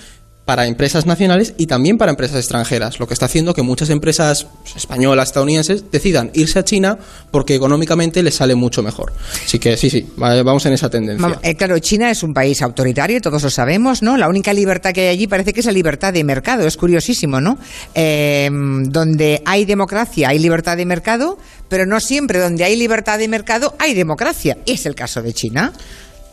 para 0.47 0.65
empresas 0.65 1.05
nacionales 1.05 1.53
y 1.57 1.67
también 1.67 1.97
para 1.97 2.09
empresas 2.09 2.37
extranjeras, 2.37 2.99
lo 3.01 3.05
que 3.07 3.13
está 3.13 3.25
haciendo 3.25 3.53
que 3.53 3.63
muchas 3.63 3.89
empresas 3.89 4.47
españolas, 4.77 5.27
estadounidenses, 5.27 5.91
decidan 5.91 6.31
irse 6.33 6.57
a 6.57 6.63
China 6.63 6.97
porque 7.31 7.53
económicamente 7.53 8.23
les 8.23 8.35
sale 8.35 8.55
mucho 8.55 8.81
mejor. 8.81 9.11
Así 9.43 9.59
que 9.59 9.75
sí, 9.75 9.89
sí, 9.89 10.07
va- 10.21 10.41
vamos 10.43 10.65
en 10.65 10.71
esa 10.71 10.89
tendencia. 10.89 11.37
Eh, 11.43 11.55
claro, 11.55 11.77
China 11.79 12.09
es 12.09 12.23
un 12.23 12.33
país 12.33 12.61
autoritario, 12.61 13.19
todos 13.19 13.43
lo 13.43 13.49
sabemos, 13.49 14.01
¿no? 14.01 14.15
La 14.15 14.29
única 14.29 14.53
libertad 14.53 14.93
que 14.93 15.01
hay 15.01 15.07
allí 15.09 15.27
parece 15.27 15.51
que 15.51 15.59
es 15.59 15.65
la 15.65 15.73
libertad 15.73 16.13
de 16.13 16.23
mercado, 16.23 16.65
es 16.65 16.77
curiosísimo, 16.77 17.41
¿no? 17.41 17.57
Eh, 17.93 18.49
donde 18.85 19.41
hay 19.43 19.65
democracia, 19.65 20.29
hay 20.29 20.39
libertad 20.39 20.77
de 20.77 20.85
mercado, 20.85 21.37
pero 21.67 21.85
no 21.85 21.99
siempre 21.99 22.39
donde 22.39 22.63
hay 22.63 22.77
libertad 22.77 23.19
de 23.19 23.27
mercado 23.27 23.75
hay 23.79 23.93
democracia. 23.93 24.57
Es 24.65 24.85
el 24.85 24.95
caso 24.95 25.21
de 25.21 25.33
China. 25.33 25.73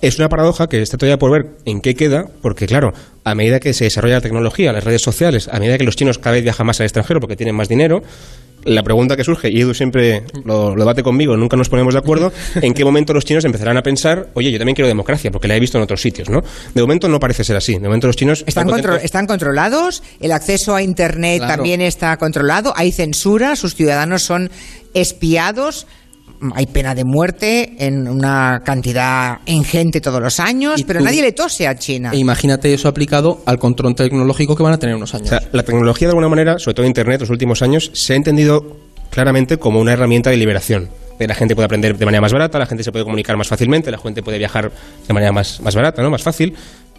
Es 0.07 0.19
una 0.19 0.29
paradoja 0.29 0.69
que 0.69 0.83
está 0.83 0.97
todavía 0.99 1.19
por 1.19 1.31
ver 1.31 1.47
en 1.65 1.81
qué 1.81 1.95
queda, 1.95 2.27
porque 2.43 2.67
claro, 2.67 2.93
a 3.25 3.35
medida 3.35 3.59
que 3.61 3.73
se 3.73 3.85
desarrolla 3.85 4.17
la 4.17 4.21
tecnología, 4.21 4.73
las 4.73 4.85
redes 4.85 5.03
sociales, 5.03 5.49
a 5.51 5.59
medida 5.59 5.79
que 5.79 5.85
los 5.85 5.97
chinos 5.97 6.19
cada 6.19 6.35
vez 6.35 6.43
viajan 6.43 6.67
más 6.67 6.79
al 6.81 6.85
extranjero 6.87 7.21
porque 7.21 7.37
tienen 7.37 7.55
más 7.55 7.69
dinero, 7.69 8.03
la 8.65 8.83
pregunta 8.83 9.15
que 9.17 9.25
surge, 9.25 9.51
y 9.51 9.61
Edu 9.61 9.75
siempre 9.75 10.23
lo, 10.45 10.75
debate 10.75 11.03
conmigo, 11.03 11.37
nunca 11.37 11.55
nos 11.57 11.69
ponemos 11.69 11.93
de 11.93 11.99
acuerdo, 12.01 12.33
en 12.63 12.73
qué 12.73 12.83
momento 12.83 13.13
los 13.13 13.25
chinos 13.27 13.45
empezarán 13.45 13.77
a 13.77 13.83
pensar, 13.83 14.29
oye, 14.35 14.51
yo 14.51 14.59
también 14.59 14.75
quiero 14.75 14.89
democracia, 14.89 15.31
porque 15.31 15.49
la 15.49 15.57
he 15.57 15.61
visto 15.61 15.77
en 15.77 15.85
otros 15.85 16.01
sitios, 16.01 16.31
¿no? 16.31 16.43
De 16.75 16.81
momento 16.81 17.07
no 17.09 17.21
parece 17.21 17.45
ser 17.45 17.57
así. 17.57 17.75
De 17.75 17.81
momento 17.81 18.07
los 18.07 18.17
chinos 18.17 18.39
Están, 18.47 18.49
están 18.49 18.69
contro- 18.69 18.93
contentos- 18.93 19.05
están 19.05 19.27
controlados, 19.27 20.03
el 20.21 20.33
acceso 20.33 20.75
a 20.75 20.81
Internet 20.83 21.39
Claro. 21.41 21.55
también 21.57 21.83
está 21.83 22.17
controlado, 22.17 22.73
hay 22.75 22.91
censura, 22.93 23.55
sus 23.57 23.75
ciudadanos 23.75 24.23
son 24.23 24.51
espiados, 24.95 25.87
hay 26.55 26.67
pena 26.67 26.95
de 26.95 27.05
muerte 27.05 27.75
en 27.79 28.07
una 28.09 28.63
cantidad 28.65 29.39
ingente 29.47 30.01
todos 30.01 30.21
los 30.21 30.41
años, 30.41 30.83
pero 30.87 30.99
tú- 31.01 31.05
nadie 31.05 31.23
le 31.23 31.33
tose 31.33 31.67
a 31.67 31.75
China. 31.77 32.11
E 32.13 32.19
imagínate 32.19 32.73
eso 32.75 32.89
aplicado 32.89 33.43
al 33.47 33.59
control 33.59 33.95
tecnológico 33.95 34.55
que 34.57 34.63
van 34.63 34.73
a 34.75 34.79
tener 34.79 34.95
unos 34.97 35.15
años. 35.15 35.27
O 35.29 35.31
sea, 35.31 35.41
la 35.53 35.63
tecnología 35.63 36.09
de 36.09 36.13
alguna 36.13 36.29
manera, 36.29 36.59
sobre 36.59 36.75
todo 36.75 36.87
Internet, 36.87 37.21
los 37.21 37.31
últimos 37.31 37.63
años, 37.63 37.91
se 37.95 38.13
ha 38.13 38.17
entendido 38.17 38.77
claramente 39.11 39.57
como 39.59 39.81
una 39.81 39.93
herramienta 39.93 40.31
de 40.31 40.37
liberación. 40.37 40.89
De 41.19 41.29
la 41.29 41.35
gente 41.35 41.55
puede 41.55 41.67
aprender 41.67 41.97
de 41.97 42.05
manera 42.05 42.21
más 42.21 42.33
barata, 42.33 42.59
la 42.59 42.67
gente 42.67 42.83
se 42.83 42.91
puede 42.91 43.05
comunicar 43.05 43.37
más 43.37 43.47
fácilmente, 43.49 43.91
la 43.91 43.99
gente 43.99 44.23
puede 44.23 44.37
viajar 44.39 44.73
de 45.07 45.15
manera 45.15 45.31
más, 45.33 45.61
más 45.61 45.75
barata, 45.75 46.03
¿no? 46.03 46.11
más 46.11 46.23
fácil. 46.23 46.55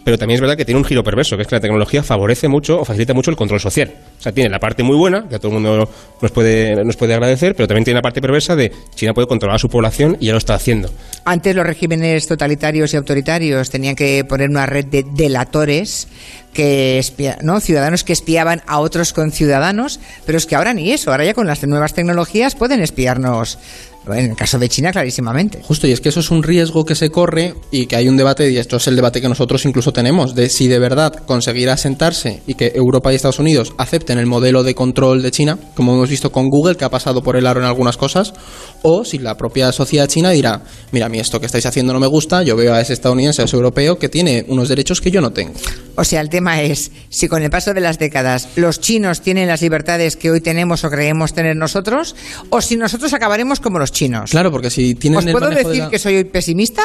Pero 0.06 0.18
también 0.20 0.36
es 0.36 0.42
verdad 0.42 0.56
que 0.56 0.66
tiene 0.66 0.78
un 0.80 0.86
giro 0.86 1.04
perverso, 1.04 1.36
que 1.36 1.42
es 1.42 1.48
que 1.48 1.56
la 1.56 1.60
tecnología 1.60 2.04
favorece 2.04 2.48
mucho 2.48 2.80
o 2.80 2.86
facilita 2.86 3.14
mucho 3.16 3.32
el 3.32 3.36
control 3.38 3.60
social. 3.60 3.92
O 4.20 4.22
sea, 4.26 4.32
tiene 4.32 4.50
la 4.50 4.60
parte 4.60 4.82
muy 4.82 4.96
buena, 4.98 5.28
que 5.30 5.36
a 5.36 5.40
todo 5.40 5.50
el 5.50 5.62
mundo 5.62 5.90
nos 6.22 6.32
puede, 6.32 6.84
nos 6.84 6.96
puede 6.96 7.14
agradecer, 7.14 7.56
pero 7.56 7.68
también 7.68 7.84
tiene 7.84 7.98
la 8.00 8.02
parte 8.02 8.22
perversa 8.22 8.56
de 8.56 8.72
China 8.96 9.14
puede 9.14 9.28
controlar 9.28 9.58
a 9.58 9.60
su 9.60 9.70
población 9.70 10.18
y 10.20 10.28
ya 10.28 10.32
lo 10.32 10.40
está 10.40 10.56
haciendo. 10.56 10.90
Antes 11.26 11.56
los 11.56 11.66
regímenes 11.66 12.26
totalitarios 12.28 12.94
y 12.94 12.98
autoritarios 12.98 13.70
tenían 13.70 13.96
que 13.96 14.24
poner 14.26 14.50
una 14.50 14.66
red 14.66 14.86
de 14.86 15.06
delatores 15.16 16.08
que 16.54 16.98
espia- 17.00 17.38
¿no? 17.42 17.60
ciudadanos 17.60 18.04
que 18.04 18.14
espiaban 18.14 18.62
a 18.66 18.80
otros 18.80 19.12
conciudadanos, 19.14 20.00
pero 20.26 20.38
es 20.38 20.46
que 20.46 20.56
ahora 20.56 20.74
ni 20.74 20.92
eso, 20.92 21.12
ahora 21.12 21.26
ya 21.26 21.34
con 21.34 21.48
las 21.48 21.62
nuevas 21.68 21.94
tecnologías 21.94 22.56
pueden 22.56 22.82
espiarnos, 22.82 23.60
en 24.08 24.30
el 24.32 24.36
caso 24.38 24.58
de 24.60 24.70
China 24.70 24.92
clarísimamente. 24.94 25.60
Justo, 25.64 25.86
y 25.88 25.92
es 25.92 26.00
que 26.00 26.10
eso 26.10 26.22
es 26.22 26.32
un 26.32 26.44
riesgo 26.44 26.86
que 26.86 26.96
se 26.96 27.10
corre 27.10 27.56
y 27.72 27.88
que 27.88 27.98
hay 27.98 28.08
un 28.08 28.16
debate, 28.16 28.50
y 28.52 28.58
esto 28.58 28.78
es 28.78 28.88
el 28.88 28.96
debate 28.96 29.20
que 29.20 29.28
nosotros 29.28 29.66
incluso 29.66 29.92
tenemos, 29.92 30.34
de 30.34 30.48
si 30.48 30.70
de 30.70 30.80
verdad 30.80 31.14
conseguirá 31.26 31.76
sentarse 31.76 32.42
y 32.48 32.54
que 32.54 32.72
Europa 32.76 33.12
y 33.12 33.16
Estados 33.18 33.40
Unidos 33.40 33.74
acepten 33.78 34.05
el 34.14 34.26
modelo 34.26 34.64
de 34.64 34.74
control 34.76 35.22
de 35.22 35.32
China, 35.32 35.58
como 35.76 35.94
hemos 35.94 36.10
visto 36.10 36.32
con 36.32 36.50
Google, 36.50 36.76
que 36.76 36.86
ha 36.86 36.90
pasado 36.90 37.22
por 37.22 37.36
el 37.36 37.46
aro 37.48 37.60
en 37.60 37.66
algunas 37.66 37.98
cosas, 37.98 38.34
o 38.82 39.04
si 39.04 39.18
la 39.20 39.36
propia 39.36 39.72
sociedad 39.72 40.08
china 40.08 40.32
dirá, 40.32 40.62
mira, 40.92 41.08
a 41.08 41.10
mí 41.10 41.20
esto 41.20 41.40
que 41.40 41.46
estáis 41.46 41.66
haciendo 41.66 41.94
no 41.94 42.00
me 42.00 42.08
gusta, 42.08 42.44
yo 42.44 42.56
veo 42.56 42.74
a 42.74 42.82
ese 42.82 42.94
estadounidense, 42.94 43.42
a 43.42 43.46
ese 43.46 43.56
europeo, 43.56 43.98
que 43.98 44.10
tiene 44.10 44.46
unos 44.48 44.70
derechos 44.70 45.02
que 45.02 45.12
yo 45.12 45.22
no 45.22 45.32
tengo. 45.32 45.54
O 45.96 46.04
sea, 46.04 46.22
el 46.22 46.30
tema 46.30 46.62
es 46.62 46.92
si 47.10 47.28
con 47.28 47.42
el 47.44 47.50
paso 47.50 47.74
de 47.74 47.82
las 47.82 48.00
décadas 48.00 48.50
los 48.56 48.80
chinos 48.80 49.22
tienen 49.22 49.48
las 49.48 49.62
libertades 49.62 50.16
que 50.16 50.32
hoy 50.32 50.42
tenemos 50.42 50.84
o 50.84 50.90
creemos 50.90 51.34
tener 51.34 51.56
nosotros, 51.56 52.16
o 52.50 52.62
si 52.62 52.78
nosotros 52.78 53.14
acabaremos 53.14 53.60
como 53.60 53.80
los 53.80 53.92
chinos. 53.92 54.32
Claro, 54.32 54.52
porque 54.52 54.70
si 54.70 54.96
tienen 54.96 55.20
¿Os 55.20 55.26
el 55.26 55.32
puedo 55.32 55.48
manejo 55.48 55.68
de 55.68 55.70
decir 55.70 55.84
la- 55.86 55.90
que 55.90 56.00
soy 56.00 56.24
pesimista? 56.26 56.84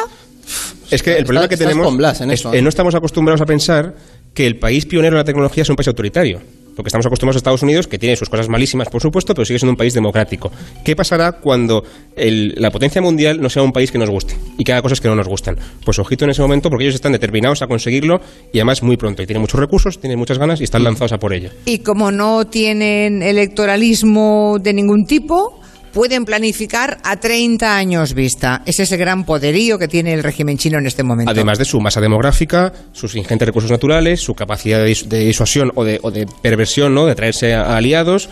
Es 0.90 1.02
que 1.02 1.16
el 1.16 1.24
problema 1.24 1.48
que 1.48 1.56
tenemos 1.56 1.86
con 1.86 1.96
Blas 1.96 2.20
en 2.20 2.30
es 2.30 2.42
que 2.42 2.58
¿eh? 2.58 2.62
no 2.62 2.68
estamos 2.68 2.94
acostumbrados 2.94 3.40
a 3.40 3.44
pensar 3.44 3.94
que 4.34 4.46
el 4.46 4.58
país 4.58 4.86
pionero 4.86 5.14
en 5.14 5.18
la 5.18 5.24
tecnología 5.24 5.62
es 5.62 5.68
un 5.70 5.76
país 5.76 5.88
autoritario. 5.88 6.40
Porque 6.80 6.88
estamos 6.88 7.04
acostumbrados 7.04 7.36
a 7.36 7.40
Estados 7.40 7.62
Unidos, 7.62 7.86
que 7.86 7.98
tiene 7.98 8.16
sus 8.16 8.30
cosas 8.30 8.48
malísimas, 8.48 8.88
por 8.88 9.02
supuesto, 9.02 9.34
pero 9.34 9.44
sigue 9.44 9.58
siendo 9.58 9.72
un 9.72 9.76
país 9.76 9.92
democrático. 9.92 10.50
¿Qué 10.82 10.96
pasará 10.96 11.32
cuando 11.32 11.84
la 12.16 12.70
potencia 12.70 13.02
mundial 13.02 13.38
no 13.40 13.50
sea 13.50 13.62
un 13.62 13.72
país 13.72 13.92
que 13.92 13.98
nos 13.98 14.08
guste 14.08 14.34
y 14.56 14.64
que 14.64 14.72
haga 14.72 14.80
cosas 14.80 14.98
que 14.98 15.08
no 15.08 15.14
nos 15.14 15.28
gustan? 15.28 15.58
Pues 15.84 15.98
ojito 15.98 16.24
en 16.24 16.30
ese 16.30 16.40
momento, 16.40 16.70
porque 16.70 16.84
ellos 16.84 16.94
están 16.94 17.12
determinados 17.12 17.60
a 17.60 17.66
conseguirlo 17.66 18.20
y 18.50 18.58
además 18.58 18.82
muy 18.82 18.96
pronto. 18.96 19.22
Y 19.22 19.26
tienen 19.26 19.42
muchos 19.42 19.60
recursos, 19.60 20.00
tienen 20.00 20.18
muchas 20.18 20.38
ganas 20.38 20.60
y 20.62 20.64
están 20.64 20.82
lanzados 20.82 21.12
a 21.12 21.18
por 21.18 21.34
ello. 21.34 21.50
Y 21.66 21.80
como 21.80 22.10
no 22.10 22.46
tienen 22.46 23.22
electoralismo 23.22 24.56
de 24.58 24.72
ningún 24.72 25.04
tipo, 25.04 25.59
pueden 25.92 26.24
planificar 26.24 26.98
a 27.04 27.18
30 27.18 27.76
años 27.76 28.14
vista. 28.14 28.62
Ese 28.66 28.84
es 28.84 28.92
el 28.92 28.98
gran 28.98 29.24
poderío 29.24 29.78
que 29.78 29.88
tiene 29.88 30.12
el 30.14 30.22
régimen 30.22 30.56
chino 30.58 30.78
en 30.78 30.86
este 30.86 31.02
momento. 31.02 31.30
Además 31.30 31.58
de 31.58 31.64
su 31.64 31.80
masa 31.80 32.00
demográfica, 32.00 32.72
sus 32.92 33.14
ingentes 33.16 33.46
recursos 33.46 33.70
naturales, 33.70 34.20
su 34.20 34.34
capacidad 34.34 34.78
de, 34.82 34.90
dis- 34.92 35.06
de 35.06 35.20
disuasión 35.20 35.72
o 35.74 35.84
de, 35.84 35.98
o 36.02 36.10
de 36.10 36.26
perversión, 36.42 36.94
¿no? 36.94 37.06
de 37.06 37.14
traerse 37.14 37.54
a 37.54 37.76
aliados, 37.76 38.28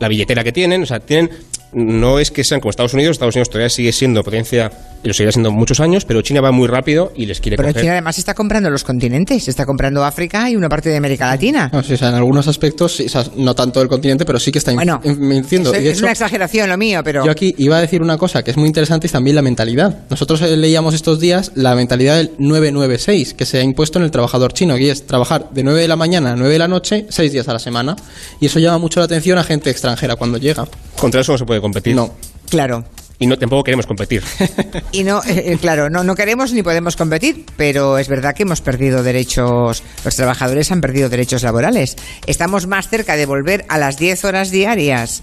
la 0.00 0.08
billetera 0.08 0.42
que 0.44 0.52
tienen, 0.52 0.82
o 0.82 0.86
sea, 0.86 1.00
tienen 1.00 1.30
no 1.74 2.18
es 2.18 2.30
que 2.30 2.44
sean 2.44 2.60
como 2.60 2.70
Estados 2.70 2.94
Unidos, 2.94 3.14
Estados 3.14 3.34
Unidos 3.34 3.50
todavía 3.50 3.68
sigue 3.70 3.92
siendo 3.92 4.22
potencia 4.22 4.70
y 5.02 5.08
lo 5.08 5.12
seguirá 5.12 5.32
siendo 5.32 5.50
muchos 5.52 5.80
años, 5.80 6.04
pero 6.06 6.22
China 6.22 6.40
va 6.40 6.50
muy 6.50 6.66
rápido 6.66 7.12
y 7.14 7.26
les 7.26 7.40
quiere 7.40 7.56
Pero 7.58 7.68
coger. 7.68 7.82
China 7.82 7.92
además 7.92 8.16
está 8.18 8.32
comprando 8.32 8.70
los 8.70 8.84
continentes, 8.84 9.48
está 9.48 9.66
comprando 9.66 10.02
África 10.02 10.48
y 10.48 10.56
una 10.56 10.68
parte 10.70 10.88
de 10.88 10.96
América 10.96 11.26
Latina. 11.26 11.68
No, 11.72 11.82
sí, 11.82 11.92
o 11.92 11.96
sea, 11.98 12.08
en 12.08 12.14
algunos 12.14 12.48
aspectos, 12.48 12.96
sí, 12.96 13.04
o 13.04 13.08
sea, 13.10 13.24
no 13.36 13.54
tanto 13.54 13.80
del 13.80 13.88
continente, 13.88 14.24
pero 14.24 14.38
sí 14.38 14.50
que 14.50 14.58
está 14.58 14.72
Bueno, 14.72 15.00
invirtiendo. 15.04 15.74
es, 15.74 15.80
Y 15.80 15.82
de 15.84 15.90
es 15.90 15.96
hecho, 15.98 16.06
una 16.06 16.12
exageración 16.12 16.70
lo 16.70 16.78
mío, 16.78 17.02
pero 17.04 17.24
Yo 17.24 17.30
aquí 17.30 17.54
iba 17.58 17.76
a 17.76 17.80
decir 17.82 18.00
una 18.00 18.16
cosa 18.16 18.42
que 18.42 18.50
es 18.52 18.56
muy 18.56 18.66
interesante 18.66 19.06
y 19.06 19.10
también 19.10 19.36
la 19.36 19.42
mentalidad. 19.42 19.98
Nosotros 20.08 20.40
eh, 20.40 20.56
leíamos 20.56 20.94
estos 20.94 21.20
días 21.20 21.52
la 21.54 21.74
mentalidad 21.74 22.16
del 22.16 22.30
996 22.38 23.34
que 23.34 23.44
se 23.44 23.58
ha 23.58 23.62
impuesto 23.62 23.98
en 23.98 24.04
el 24.06 24.10
trabajador 24.10 24.52
chino, 24.54 24.78
y 24.78 24.88
es 24.88 25.06
trabajar 25.06 25.50
de 25.50 25.62
9 25.62 25.82
de 25.82 25.88
la 25.88 25.96
mañana 25.96 26.32
a 26.32 26.36
9 26.36 26.52
de 26.52 26.58
la 26.58 26.68
noche, 26.68 27.06
6 27.10 27.32
días 27.32 27.48
a 27.48 27.52
la 27.52 27.58
semana. 27.58 27.94
Y 28.40 28.46
eso 28.46 28.58
llama 28.58 28.78
mucho 28.78 29.00
la 29.00 29.04
atención 29.04 29.36
a 29.38 29.44
gente 29.44 29.68
extranjera 29.70 30.16
cuando 30.16 30.38
llega. 30.38 30.66
Contra 30.96 31.20
eso 31.20 31.32
no 31.32 31.38
se 31.38 31.44
puede 31.44 31.60
competir. 31.64 31.96
No. 31.96 32.14
claro. 32.50 32.84
y 33.18 33.26
no 33.26 33.38
tampoco 33.38 33.64
queremos 33.64 33.86
competir. 33.86 34.22
Y 34.92 35.02
no, 35.02 35.22
eh, 35.24 35.52
eh, 35.52 35.58
claro, 35.60 35.88
no, 35.90 36.04
no 36.04 36.14
queremos 36.14 36.52
ni 36.52 36.62
podemos 36.62 36.94
competir, 36.94 37.46
pero 37.56 37.98
es 37.98 38.08
verdad 38.08 38.34
que 38.34 38.42
hemos 38.42 38.60
perdido 38.60 39.02
derechos, 39.02 39.82
los 40.04 40.14
trabajadores 40.14 40.70
han 40.70 40.80
perdido 40.80 41.08
derechos 41.08 41.42
laborales. 41.42 41.96
Estamos 42.26 42.66
más 42.66 42.88
cerca 42.88 43.16
de 43.16 43.26
volver 43.26 43.64
a 43.68 43.78
las 43.78 43.96
10 43.96 44.24
horas 44.24 44.50
diarias, 44.50 45.22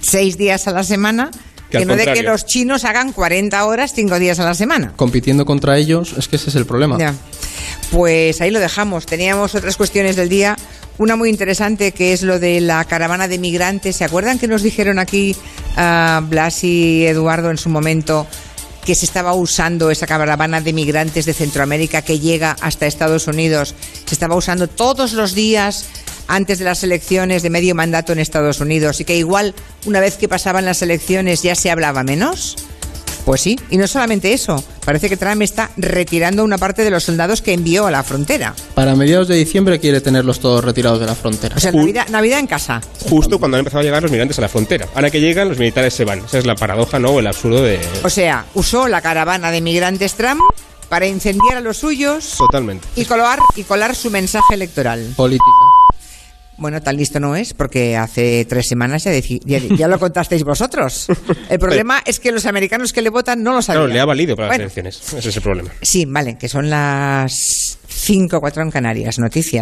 6 0.00 0.38
días 0.38 0.68
a 0.68 0.72
la 0.72 0.84
semana, 0.84 1.30
Que 1.70 1.84
no 1.84 1.96
de 1.96 2.06
que 2.06 2.22
los 2.22 2.46
chinos 2.46 2.84
hagan 2.84 3.12
40 3.12 3.64
horas, 3.66 3.92
5 3.94 4.18
días 4.20 4.38
a 4.38 4.44
la 4.44 4.54
semana. 4.54 4.92
Compitiendo 4.94 5.44
contra 5.44 5.76
ellos, 5.76 6.14
es 6.16 6.28
que 6.28 6.36
ese 6.36 6.50
es 6.50 6.56
el 6.56 6.66
problema. 6.66 6.96
Ya. 6.98 7.14
Pues 7.90 8.40
ahí 8.40 8.50
lo 8.50 8.60
dejamos. 8.60 9.06
Teníamos 9.06 9.54
otras 9.54 9.76
cuestiones 9.76 10.14
del 10.16 10.28
día. 10.28 10.56
Una 10.96 11.16
muy 11.16 11.28
interesante 11.28 11.90
que 11.92 12.12
es 12.12 12.22
lo 12.22 12.38
de 12.38 12.60
la 12.60 12.84
caravana 12.84 13.26
de 13.26 13.38
migrantes. 13.38 13.96
¿Se 13.96 14.04
acuerdan 14.04 14.38
que 14.38 14.46
nos 14.46 14.62
dijeron 14.62 15.00
aquí 15.00 15.34
ah, 15.76 16.22
Blas 16.24 16.62
y 16.62 17.04
Eduardo 17.06 17.50
en 17.50 17.58
su 17.58 17.68
momento 17.68 18.26
que 18.84 18.94
se 18.94 19.06
estaba 19.06 19.34
usando 19.34 19.90
esa 19.90 20.06
caravana 20.06 20.60
de 20.60 20.72
migrantes 20.72 21.24
de 21.24 21.32
Centroamérica 21.32 22.02
que 22.02 22.20
llega 22.20 22.56
hasta 22.60 22.86
Estados 22.86 23.26
Unidos? 23.26 23.74
Se 24.04 24.14
estaba 24.14 24.36
usando 24.36 24.68
todos 24.68 25.14
los 25.14 25.34
días 25.34 25.86
antes 26.28 26.60
de 26.60 26.64
las 26.64 26.84
elecciones 26.84 27.42
de 27.42 27.50
medio 27.50 27.74
mandato 27.74 28.12
en 28.12 28.20
Estados 28.20 28.60
Unidos 28.60 29.00
y 29.00 29.04
que 29.04 29.16
igual 29.16 29.52
una 29.86 29.98
vez 29.98 30.16
que 30.16 30.28
pasaban 30.28 30.64
las 30.64 30.80
elecciones 30.80 31.42
ya 31.42 31.56
se 31.56 31.72
hablaba 31.72 32.04
menos. 32.04 32.56
Pues 33.24 33.40
sí, 33.40 33.58
y 33.70 33.78
no 33.78 33.86
solamente 33.86 34.32
eso, 34.32 34.62
parece 34.84 35.08
que 35.08 35.16
Trump 35.16 35.40
está 35.42 35.70
retirando 35.78 36.44
una 36.44 36.58
parte 36.58 36.84
de 36.84 36.90
los 36.90 37.04
soldados 37.04 37.40
que 37.40 37.54
envió 37.54 37.86
a 37.86 37.90
la 37.90 38.02
frontera. 38.02 38.54
Para 38.74 38.94
mediados 38.94 39.28
de 39.28 39.36
diciembre 39.36 39.80
quiere 39.80 40.00
tenerlos 40.02 40.40
todos 40.40 40.62
retirados 40.62 41.00
de 41.00 41.06
la 41.06 41.14
frontera. 41.14 41.56
O 41.56 41.60
sea, 41.60 41.72
Navidad, 41.72 42.08
Navidad 42.08 42.38
en 42.38 42.46
casa. 42.46 42.82
Justo 43.08 43.38
cuando 43.38 43.56
han 43.56 43.60
empezado 43.60 43.80
a 43.80 43.84
llegar 43.84 44.02
los 44.02 44.10
migrantes 44.10 44.38
a 44.38 44.42
la 44.42 44.48
frontera. 44.48 44.86
Ahora 44.94 45.10
que 45.10 45.20
llegan, 45.20 45.48
los 45.48 45.58
militares 45.58 45.94
se 45.94 46.04
van. 46.04 46.18
Esa 46.18 46.38
es 46.38 46.46
la 46.46 46.54
paradoja, 46.54 46.98
¿no? 46.98 47.12
O 47.12 47.20
el 47.20 47.26
absurdo 47.26 47.62
de... 47.62 47.80
O 48.02 48.10
sea, 48.10 48.44
usó 48.54 48.88
la 48.88 49.00
caravana 49.00 49.50
de 49.50 49.60
migrantes 49.62 50.14
Trump 50.14 50.42
para 50.90 51.06
incendiar 51.06 51.56
a 51.56 51.60
los 51.60 51.78
suyos 51.78 52.34
Totalmente. 52.36 52.86
y 52.94 53.06
colar, 53.06 53.38
y 53.56 53.62
colar 53.62 53.96
su 53.96 54.10
mensaje 54.10 54.54
electoral. 54.54 55.14
Política. 55.16 55.44
Bueno, 56.56 56.80
tan 56.80 56.96
listo 56.96 57.20
no 57.20 57.34
es, 57.36 57.52
porque 57.52 57.96
hace 57.96 58.44
tres 58.48 58.68
semanas 58.68 59.04
ya, 59.04 59.12
ya, 59.12 59.58
ya 59.58 59.88
lo 59.88 59.98
contasteis 59.98 60.44
vosotros. 60.44 61.06
El 61.48 61.58
problema 61.58 62.02
es 62.06 62.20
que 62.20 62.32
los 62.32 62.46
americanos 62.46 62.92
que 62.92 63.02
le 63.02 63.10
votan 63.10 63.42
no 63.42 63.52
lo 63.52 63.62
sabían. 63.62 63.84
Claro, 63.84 63.94
le 63.94 64.00
ha 64.00 64.04
valido 64.04 64.36
para 64.36 64.48
Bueno, 64.48 64.64
las 64.64 64.76
elecciones. 64.76 65.14
Ese 65.18 65.28
es 65.28 65.36
el 65.36 65.42
problema. 65.42 65.70
Sí, 65.82 66.04
vale, 66.06 66.38
que 66.38 66.48
son 66.48 66.70
las 66.70 67.78
5 67.88 68.36
o 68.36 68.40
4 68.40 68.62
en 68.62 68.70
Canarias. 68.70 69.18
Noticias. 69.18 69.52